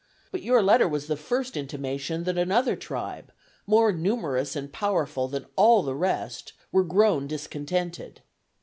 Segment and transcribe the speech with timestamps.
[0.31, 3.31] But your letter was the first intimation that another tribe,
[3.67, 8.21] more numerous and powerful than all the rest, were grown discontented.